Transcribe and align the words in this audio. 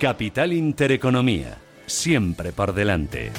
Capital 0.00 0.54
Intereconomía, 0.54 1.58
siempre 1.84 2.52
por 2.52 2.72
delante. 2.72 3.30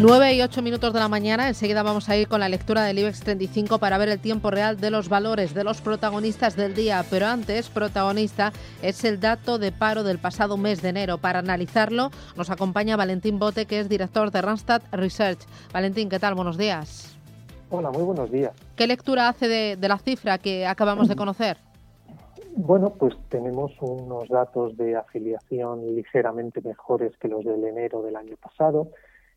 9 0.00 0.34
y 0.34 0.42
8 0.42 0.62
minutos 0.62 0.92
de 0.92 1.00
la 1.00 1.08
mañana, 1.08 1.48
enseguida 1.48 1.82
vamos 1.82 2.08
a 2.08 2.16
ir 2.16 2.28
con 2.28 2.38
la 2.38 2.48
lectura 2.48 2.84
del 2.84 3.00
IBEX 3.00 3.22
35 3.22 3.80
para 3.80 3.98
ver 3.98 4.08
el 4.08 4.20
tiempo 4.20 4.52
real 4.52 4.78
de 4.78 4.92
los 4.92 5.08
valores 5.08 5.52
de 5.52 5.64
los 5.64 5.80
protagonistas 5.80 6.54
del 6.54 6.76
día, 6.76 7.04
pero 7.10 7.26
antes, 7.26 7.68
protagonista 7.68 8.52
es 8.82 9.02
el 9.02 9.18
dato 9.18 9.58
de 9.58 9.72
paro 9.72 10.04
del 10.04 10.20
pasado 10.20 10.56
mes 10.56 10.80
de 10.80 10.90
enero. 10.90 11.18
Para 11.18 11.40
analizarlo 11.40 12.12
nos 12.36 12.50
acompaña 12.50 12.96
Valentín 12.96 13.40
Bote, 13.40 13.66
que 13.66 13.80
es 13.80 13.88
director 13.88 14.30
de 14.30 14.42
Randstad 14.42 14.82
Research. 14.92 15.40
Valentín, 15.72 16.08
¿qué 16.08 16.20
tal? 16.20 16.36
Buenos 16.36 16.56
días. 16.56 17.15
Hola, 17.70 17.90
muy 17.90 18.02
buenos 18.02 18.30
días. 18.30 18.52
¿Qué 18.76 18.86
lectura 18.86 19.28
hace 19.28 19.48
de, 19.48 19.76
de 19.76 19.88
la 19.88 19.98
cifra 19.98 20.38
que 20.38 20.66
acabamos 20.66 21.08
de 21.08 21.16
conocer? 21.16 21.58
Bueno, 22.56 22.90
pues 22.90 23.14
tenemos 23.28 23.72
unos 23.80 24.28
datos 24.28 24.76
de 24.76 24.96
afiliación 24.96 25.94
ligeramente 25.94 26.60
mejores 26.62 27.16
que 27.18 27.28
los 27.28 27.44
del 27.44 27.64
enero 27.64 28.02
del 28.02 28.16
año 28.16 28.36
pasado 28.36 28.88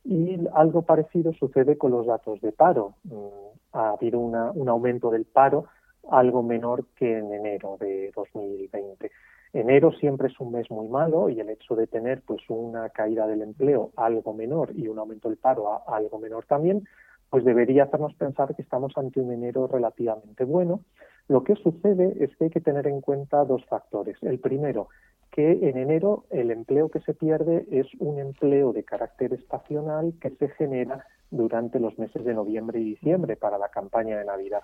y 0.05 0.39
algo 0.53 0.83
parecido 0.83 1.33
sucede 1.33 1.77
con 1.77 1.91
los 1.91 2.05
datos 2.05 2.39
de 2.41 2.51
paro. 2.51 2.93
Mm, 3.03 3.73
ha 3.73 3.89
habido 3.89 4.19
un 4.19 4.69
aumento 4.69 5.11
del 5.11 5.25
paro 5.25 5.65
algo 6.09 6.43
menor 6.43 6.85
que 6.95 7.17
en 7.17 7.33
enero 7.33 7.77
de 7.79 8.11
2020. 8.15 9.11
Enero 9.53 9.91
siempre 9.93 10.27
es 10.27 10.39
un 10.39 10.51
mes 10.51 10.69
muy 10.69 10.87
malo 10.87 11.29
y 11.29 11.39
el 11.39 11.49
hecho 11.49 11.75
de 11.75 11.87
tener 11.87 12.21
pues 12.21 12.41
una 12.49 12.89
caída 12.89 13.25
del 13.27 13.41
empleo 13.41 13.91
algo 13.95 14.33
menor 14.33 14.71
y 14.75 14.87
un 14.87 14.99
aumento 14.99 15.29
del 15.29 15.37
paro 15.37 15.81
algo 15.87 16.19
menor 16.19 16.45
también, 16.45 16.87
pues 17.29 17.45
debería 17.45 17.83
hacernos 17.83 18.13
pensar 18.15 18.55
que 18.55 18.61
estamos 18.61 18.93
ante 18.97 19.19
un 19.19 19.31
enero 19.31 19.67
relativamente 19.67 20.43
bueno. 20.43 20.81
Lo 21.27 21.43
que 21.43 21.55
sucede 21.55 22.23
es 22.23 22.35
que 22.35 22.45
hay 22.45 22.49
que 22.49 22.61
tener 22.61 22.87
en 22.87 23.01
cuenta 23.01 23.45
dos 23.45 23.63
factores. 23.65 24.17
El 24.23 24.39
primero, 24.39 24.89
que 25.31 25.51
en 25.69 25.77
enero 25.77 26.25
el 26.31 26.49
empleo 26.49 26.89
que 26.89 27.01
se 27.01 27.13
pierde 27.13 27.65
es 27.71 27.87
un 27.99 28.19
empleo 28.19 28.73
de 28.73 28.83
carácter 28.83 29.33
estacional 29.33 30.13
que 30.19 30.31
se 30.31 30.49
genera 30.49 31.05
durante 31.29 31.79
los 31.79 31.97
meses 31.99 32.25
de 32.25 32.33
noviembre 32.33 32.79
y 32.79 32.83
diciembre 32.83 33.35
para 33.35 33.59
la 33.59 33.69
campaña 33.69 34.17
de 34.17 34.25
Navidad. 34.25 34.61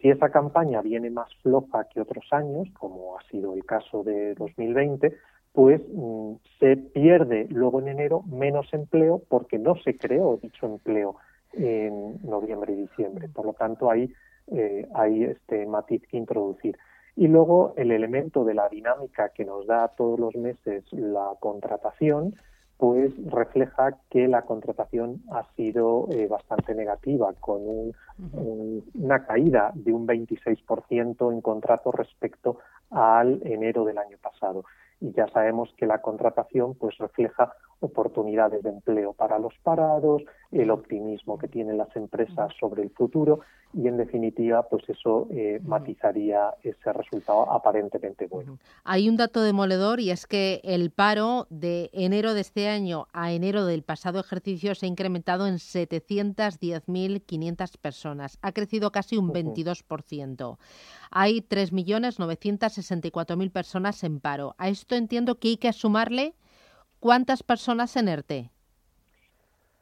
Si 0.00 0.10
esa 0.10 0.30
campaña 0.30 0.82
viene 0.82 1.10
más 1.10 1.28
floja 1.42 1.86
que 1.92 2.00
otros 2.00 2.24
años, 2.32 2.68
como 2.78 3.16
ha 3.16 3.22
sido 3.30 3.54
el 3.54 3.64
caso 3.64 4.02
de 4.02 4.34
2020, 4.34 5.16
pues 5.52 5.80
mm, 5.92 6.34
se 6.58 6.76
pierde 6.76 7.46
luego 7.50 7.80
en 7.80 7.88
enero 7.88 8.22
menos 8.22 8.72
empleo 8.72 9.22
porque 9.28 9.58
no 9.58 9.76
se 9.76 9.96
creó 9.96 10.36
dicho 10.40 10.66
empleo 10.66 11.16
en 11.58 12.18
noviembre 12.22 12.72
y 12.72 12.76
diciembre. 12.76 13.28
Por 13.28 13.46
lo 13.46 13.52
tanto, 13.52 13.90
ahí 13.90 14.12
eh, 14.48 14.88
hay 14.94 15.24
este 15.24 15.66
matiz 15.66 16.02
que 16.08 16.16
introducir. 16.16 16.78
Y 17.16 17.26
luego 17.26 17.74
el 17.76 17.90
elemento 17.90 18.44
de 18.44 18.54
la 18.54 18.68
dinámica 18.68 19.30
que 19.30 19.44
nos 19.44 19.66
da 19.66 19.88
todos 19.88 20.20
los 20.20 20.36
meses 20.36 20.84
la 20.92 21.32
contratación, 21.40 22.36
pues 22.76 23.12
refleja 23.26 23.98
que 24.08 24.28
la 24.28 24.42
contratación 24.42 25.22
ha 25.32 25.42
sido 25.56 26.06
eh, 26.12 26.28
bastante 26.28 26.76
negativa, 26.76 27.32
con 27.40 27.92
una 28.94 29.26
caída 29.26 29.72
de 29.74 29.92
un 29.92 30.06
26% 30.06 31.32
en 31.32 31.40
contrato 31.40 31.90
respecto 31.90 32.58
al 32.90 33.40
enero 33.44 33.84
del 33.84 33.98
año 33.98 34.16
pasado. 34.22 34.64
Y 35.00 35.12
ya 35.12 35.26
sabemos 35.28 35.74
que 35.76 35.86
la 35.86 36.00
contratación 36.00 36.74
pues 36.74 36.96
refleja 36.98 37.52
oportunidades 37.80 38.62
de 38.62 38.70
empleo 38.70 39.12
para 39.12 39.38
los 39.38 39.52
parados, 39.62 40.22
el 40.50 40.70
optimismo 40.70 41.36
que 41.38 41.48
tienen 41.48 41.76
las 41.78 41.94
empresas 41.94 42.50
sobre 42.58 42.82
el 42.82 42.90
futuro 42.90 43.38
y 43.74 43.86
en 43.86 43.98
definitiva 43.98 44.66
pues 44.68 44.82
eso 44.88 45.28
eh, 45.30 45.60
matizaría 45.62 46.54
ese 46.62 46.92
resultado 46.92 47.52
aparentemente 47.52 48.26
bueno. 48.26 48.58
Hay 48.84 49.08
un 49.08 49.16
dato 49.16 49.42
demoledor 49.42 50.00
y 50.00 50.10
es 50.10 50.26
que 50.26 50.60
el 50.64 50.90
paro 50.90 51.46
de 51.50 51.90
enero 51.92 52.34
de 52.34 52.40
este 52.40 52.68
año 52.68 53.06
a 53.12 53.30
enero 53.32 53.64
del 53.66 53.82
pasado 53.82 54.18
ejercicio 54.20 54.74
se 54.74 54.86
ha 54.86 54.88
incrementado 54.88 55.46
en 55.46 55.56
710.500 55.56 57.76
personas. 57.78 58.38
Ha 58.42 58.52
crecido 58.52 58.90
casi 58.90 59.18
un 59.18 59.30
22%. 59.32 60.56
Hay 61.10 61.42
3.964.000 61.42 63.52
personas 63.52 64.02
en 64.04 64.20
paro. 64.20 64.54
A 64.58 64.68
esto 64.68 64.94
entiendo 64.94 65.38
que 65.38 65.48
hay 65.48 65.56
que 65.58 65.72
sumarle 65.72 66.34
¿Cuántas 67.00 67.42
personas 67.42 67.96
en 67.96 68.08
ERTE? 68.08 68.50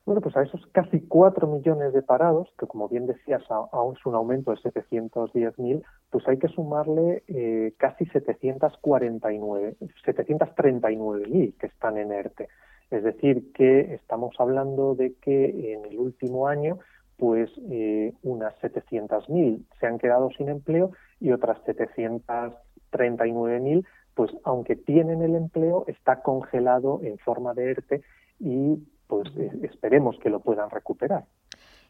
Bueno, 0.05 0.21
pues 0.21 0.37
a 0.37 0.43
esos 0.43 0.65
casi 0.71 1.01
cuatro 1.01 1.49
millones 1.49 1.93
de 1.93 2.03
parados, 2.03 2.49
que 2.59 2.67
como 2.67 2.89
bien 2.89 3.09
decías, 3.09 3.43
aún 3.51 3.97
es 3.97 4.07
un 4.07 4.15
aumento 4.15 4.53
de 4.53 4.59
710.000, 4.59 5.83
pues 6.11 6.29
hay 6.29 6.39
que 6.39 6.47
sumarle 6.47 7.25
eh, 7.27 7.75
casi 7.77 8.07
749, 8.07 9.75
739.000 10.05 11.57
que 11.59 11.67
están 11.67 11.99
en 11.99 12.13
ERTE. 12.13 12.49
Es 12.93 13.03
decir, 13.03 13.51
que 13.53 13.95
estamos 13.95 14.37
hablando 14.39 14.95
de 14.95 15.15
que 15.15 15.73
en 15.73 15.87
el 15.87 15.99
último 15.99 16.47
año, 16.47 16.79
pues 17.17 17.51
eh, 17.69 18.13
unas 18.23 18.55
700.000 18.61 19.65
se 19.81 19.87
han 19.87 19.99
quedado 19.99 20.31
sin 20.37 20.51
empleo 20.51 20.93
y 21.19 21.33
otras 21.33 21.59
739.000 21.65 23.85
pues 24.17 24.33
aunque 24.45 24.77
tienen 24.77 25.23
el 25.23 25.35
empleo, 25.35 25.85
está 25.87 26.23
congelado 26.23 27.01
en 27.03 27.19
forma 27.19 27.53
de 27.53 27.71
ERTE 27.71 28.03
y 28.41 28.79
pues 29.07 29.29
esperemos 29.63 30.17
que 30.19 30.31
lo 30.31 30.41
puedan 30.41 30.71
recuperar. 30.71 31.27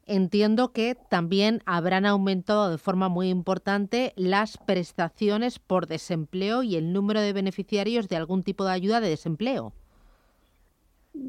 Entiendo 0.06 0.72
que 0.72 0.96
también 1.08 1.62
habrán 1.66 2.04
aumentado 2.04 2.68
de 2.68 2.78
forma 2.78 3.08
muy 3.08 3.28
importante 3.28 4.12
las 4.16 4.58
prestaciones 4.58 5.60
por 5.60 5.86
desempleo 5.86 6.64
y 6.64 6.74
el 6.74 6.92
número 6.92 7.20
de 7.20 7.32
beneficiarios 7.32 8.08
de 8.08 8.16
algún 8.16 8.42
tipo 8.42 8.64
de 8.64 8.72
ayuda 8.72 9.00
de 9.00 9.08
desempleo. 9.08 9.72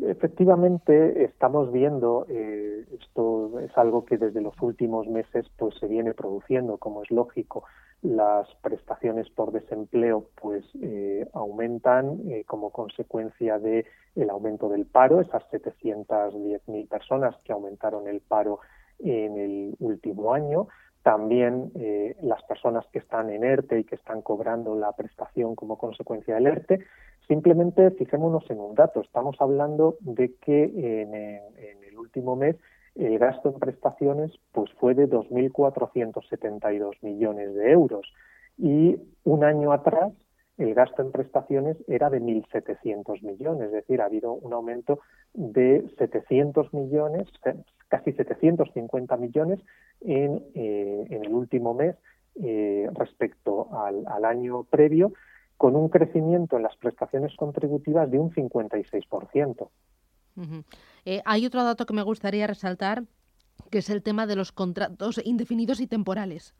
Efectivamente, 0.01 1.23
estamos 1.23 1.71
viendo, 1.71 2.25
eh, 2.29 2.85
esto 2.99 3.59
es 3.59 3.75
algo 3.77 4.05
que 4.05 4.17
desde 4.17 4.41
los 4.41 4.53
últimos 4.61 5.07
meses 5.07 5.45
pues 5.57 5.75
se 5.79 5.87
viene 5.87 6.13
produciendo, 6.13 6.77
como 6.77 7.03
es 7.03 7.11
lógico, 7.11 7.63
las 8.01 8.47
prestaciones 8.61 9.29
por 9.29 9.51
desempleo 9.51 10.25
pues 10.41 10.65
eh, 10.81 11.27
aumentan 11.33 12.19
eh, 12.29 12.43
como 12.45 12.71
consecuencia 12.71 13.59
de 13.59 13.85
el 14.15 14.29
aumento 14.29 14.67
del 14.69 14.85
paro, 14.85 15.21
esas 15.21 15.43
710.000 15.51 16.87
personas 16.89 17.35
que 17.43 17.53
aumentaron 17.53 18.07
el 18.07 18.19
paro 18.19 18.59
en 18.99 19.37
el 19.37 19.75
último 19.79 20.33
año. 20.33 20.67
También 21.03 21.71
las 22.21 22.43
personas 22.43 22.85
que 22.91 22.99
están 22.99 23.29
en 23.29 23.45
ERTE 23.45 23.79
y 23.79 23.83
que 23.85 23.95
están 23.95 24.21
cobrando 24.21 24.75
la 24.75 24.91
prestación 24.91 25.55
como 25.55 25.77
consecuencia 25.77 26.35
del 26.35 26.47
ERTE. 26.47 26.85
Simplemente 27.27 27.91
fijémonos 27.91 28.49
en 28.49 28.59
un 28.59 28.75
dato. 28.75 29.01
Estamos 29.01 29.35
hablando 29.39 29.97
de 29.99 30.33
que 30.35 30.63
en, 30.63 31.13
el 31.13 31.97
último 31.97 32.35
mes 32.35 32.55
el 32.95 33.19
gasto 33.19 33.49
en 33.49 33.59
prestaciones 33.59 34.31
pues 34.53 34.71
fue 34.79 34.93
de 34.93 35.09
2.472 35.09 36.95
millones 37.01 37.53
de 37.53 37.71
euros. 37.71 38.11
Y 38.57 38.97
un 39.23 39.43
año 39.43 39.73
atrás 39.73 40.13
el 40.57 40.73
gasto 40.73 41.03
en 41.03 41.11
prestaciones 41.11 41.77
era 41.87 42.09
de 42.09 42.19
1.700 42.19 43.21
millones, 43.21 43.67
es 43.67 43.71
decir, 43.73 44.01
ha 44.01 44.05
habido 44.05 44.33
un 44.33 44.53
aumento 44.53 44.99
de 45.35 45.85
700 45.99 46.73
millones, 46.73 47.27
casi 47.89 48.13
750 48.13 49.17
millones 49.17 49.59
en, 50.01 50.43
eh, 50.55 51.05
en 51.09 51.25
el 51.25 51.31
último 51.31 51.75
mes 51.75 51.95
eh, 52.41 52.89
respecto 52.95 53.67
al 53.71 54.25
año 54.25 54.63
previo, 54.63 55.13
con 55.57 55.75
un 55.75 55.89
crecimiento 55.89 56.57
en 56.57 56.63
las 56.63 56.75
prestaciones 56.77 57.35
contributivas 57.35 58.09
de 58.09 58.19
un 58.19 58.31
56%. 58.31 59.69
Eh, 61.05 61.21
hay 61.25 61.45
otro 61.45 61.63
dato 61.63 61.85
que 61.85 61.93
me 61.93 62.03
gustaría 62.03 62.45
resaltar, 62.45 63.03
que 63.71 63.79
es 63.79 63.89
el 63.89 64.03
tema 64.03 64.27
de 64.27 64.35
los 64.35 64.51
contratos 64.51 65.19
indefinidos 65.25 65.79
y 65.79 65.87
temporales. 65.87 66.53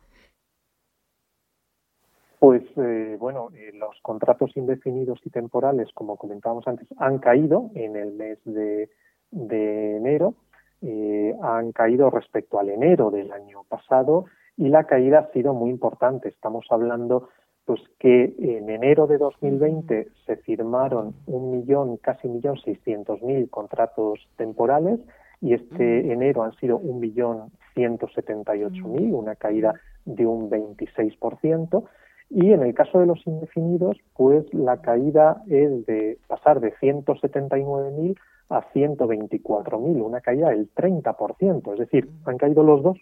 Pues 2.40 2.64
eh, 2.78 3.18
bueno, 3.20 3.50
eh, 3.56 3.72
los 3.74 4.00
contratos 4.02 4.56
indefinidos 4.56 5.20
y 5.26 5.32
temporales, 5.32 5.90
como 5.94 6.18
comentábamos 6.18 6.68
antes, 6.68 6.88
han 6.98 7.18
caído 7.18 7.72
en 7.74 7.96
el 7.96 8.14
mes 8.14 8.38
de, 8.46 8.90
enero. 9.32 10.36
eh, 10.84 11.36
han 11.42 11.72
caído 11.72 12.12
respecto 12.12 12.60
al 12.60 12.70
enero 12.70 13.10
del 13.10 13.32
año 13.32 13.64
pasado 13.68 14.26
y 14.56 14.70
la 14.70 14.84
caída 14.84 15.20
ha 15.20 15.32
sido 15.32 15.56
muy 15.56 15.72
importante. 15.72 16.30
Estamos 16.30 16.68
hablando 16.70 17.30
pues 17.68 17.82
que 18.00 18.34
en 18.40 18.70
enero 18.70 19.08
de 19.08 19.18
2020 19.18 20.08
se 20.26 20.38
firmaron 20.38 21.14
un 21.26 21.52
millón, 21.52 21.98
casi 21.98 22.30
millón 22.30 22.58
seiscientos 22.62 23.22
mil 23.22 23.50
contratos 23.50 24.26
temporales 24.38 25.02
y 25.42 25.54
este 25.54 26.14
enero 26.14 26.44
han 26.44 26.56
sido 26.56 26.78
un 26.78 27.02
millón 27.02 27.52
ciento 27.74 28.08
setenta 28.16 28.56
y 28.56 28.64
ocho 28.64 28.88
mil, 28.88 29.14
una 29.14 29.36
caída 29.36 29.74
de 30.06 30.26
un 30.26 30.50
26%. 30.50 31.84
Y 32.30 32.54
en 32.54 32.64
el 32.64 32.74
caso 32.74 33.02
de 33.02 33.06
los 33.06 33.28
indefinidos, 33.28 33.98
pues 34.16 34.46
la 34.54 34.78
caída 34.78 35.44
es 35.50 35.86
de 35.86 36.20
pasar 36.28 36.62
de 36.62 36.74
179.000 36.76 38.18
a 38.48 38.62
124.000, 38.72 40.02
una 40.02 40.22
caída 40.22 40.52
del 40.52 40.74
30%. 40.74 41.74
Es 41.74 41.80
decir, 41.80 42.10
han 42.24 42.38
caído 42.38 42.64
los 42.64 42.82
dos, 42.82 42.98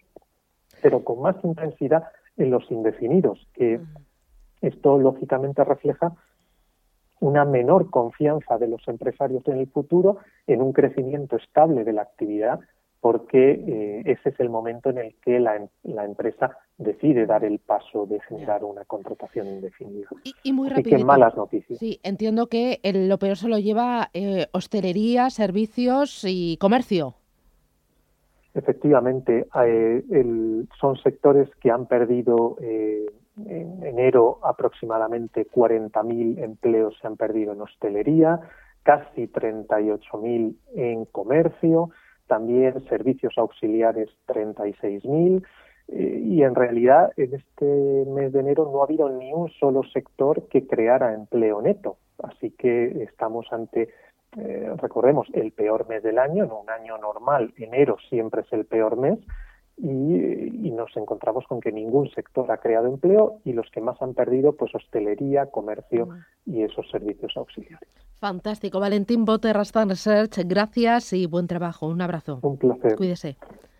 pero 0.82 1.04
con 1.04 1.22
más 1.22 1.36
intensidad 1.44 2.02
en 2.36 2.50
los 2.50 2.68
indefinidos, 2.68 3.46
que 3.54 3.80
esto 4.60 4.98
lógicamente 4.98 5.64
refleja 5.64 6.12
una 7.20 7.44
menor 7.44 7.90
confianza 7.90 8.58
de 8.58 8.68
los 8.68 8.86
empresarios 8.88 9.46
en 9.48 9.58
el 9.58 9.68
futuro, 9.68 10.18
en 10.46 10.60
un 10.60 10.72
crecimiento 10.72 11.36
estable 11.36 11.84
de 11.84 11.92
la 11.92 12.02
actividad, 12.02 12.60
porque 13.00 13.52
eh, 13.52 14.02
ese 14.04 14.30
es 14.30 14.40
el 14.40 14.50
momento 14.50 14.90
en 14.90 14.98
el 14.98 15.14
que 15.24 15.38
la, 15.38 15.56
em, 15.56 15.68
la, 15.84 16.04
empresa 16.04 16.58
decide 16.76 17.24
dar 17.24 17.44
el 17.44 17.58
paso 17.58 18.06
de 18.06 18.20
generar 18.20 18.64
una 18.64 18.84
contratación 18.84 19.46
indefinida. 19.46 20.08
Y, 20.42 20.52
muy 20.52 20.70
Así 20.70 20.82
que 20.82 21.04
malas 21.04 21.36
noticias. 21.36 21.78
Sí, 21.78 22.00
entiendo 22.02 22.48
que 22.48 22.80
el, 22.82 23.08
lo 23.08 23.18
peor 23.18 23.36
se 23.36 23.48
lo 23.48 23.58
lleva 23.58 24.10
eh, 24.12 24.46
hostelería, 24.52 25.30
servicios 25.30 26.24
y 26.26 26.56
comercio. 26.58 27.14
Efectivamente, 28.54 29.46
eh, 29.64 30.02
el, 30.10 30.68
son 30.80 30.96
sectores 30.96 31.48
que 31.60 31.70
han 31.70 31.86
perdido 31.86 32.56
eh, 32.62 33.06
en 33.44 33.84
enero 33.84 34.38
aproximadamente 34.42 35.46
40.000 35.46 36.42
empleos 36.42 36.96
se 37.00 37.06
han 37.06 37.16
perdido 37.16 37.52
en 37.52 37.60
hostelería, 37.60 38.40
casi 38.82 39.28
38.000 39.28 40.56
en 40.74 41.04
comercio, 41.06 41.90
también 42.26 42.82
servicios 42.88 43.34
auxiliares 43.36 44.08
36.000 44.26 45.44
eh, 45.88 46.20
y 46.24 46.42
en 46.42 46.54
realidad 46.54 47.12
en 47.16 47.34
este 47.34 48.04
mes 48.08 48.32
de 48.32 48.40
enero 48.40 48.68
no 48.72 48.80
ha 48.80 48.84
habido 48.84 49.08
ni 49.08 49.32
un 49.32 49.50
solo 49.50 49.82
sector 49.92 50.48
que 50.48 50.66
creara 50.66 51.14
empleo 51.14 51.62
neto. 51.62 51.98
Así 52.22 52.50
que 52.50 53.04
estamos 53.04 53.46
ante, 53.52 53.90
eh, 54.36 54.70
recordemos, 54.78 55.28
el 55.32 55.52
peor 55.52 55.88
mes 55.88 56.02
del 56.02 56.18
año, 56.18 56.44
en 56.44 56.50
un 56.50 56.68
año 56.70 56.98
normal, 56.98 57.52
enero 57.56 57.96
siempre 58.08 58.42
es 58.42 58.52
el 58.52 58.64
peor 58.64 58.96
mes, 58.96 59.18
y, 59.78 60.70
nos 60.76 60.94
encontramos 60.96 61.44
con 61.46 61.60
que 61.60 61.72
ningún 61.72 62.10
sector 62.10 62.50
ha 62.50 62.58
creado 62.58 62.86
empleo 62.86 63.40
y 63.44 63.54
los 63.54 63.70
que 63.70 63.80
más 63.80 64.00
han 64.02 64.12
perdido, 64.12 64.52
pues 64.52 64.74
hostelería, 64.74 65.46
comercio 65.46 66.08
y 66.44 66.62
esos 66.62 66.88
servicios 66.90 67.32
auxiliares. 67.36 67.88
Fantástico. 68.18 68.78
Valentín 68.78 69.24
Bote, 69.24 69.52
Rastan 69.52 69.88
Research, 69.88 70.38
gracias 70.44 71.12
y 71.14 71.26
buen 71.26 71.46
trabajo. 71.46 71.86
Un 71.88 72.02
abrazo. 72.02 72.40
Un 72.42 72.58
placer. 72.58 72.96
Cuídese. 72.96 73.36